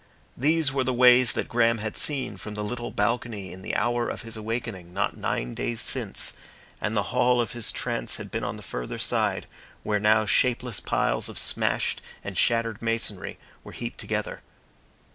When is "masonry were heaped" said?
12.81-13.99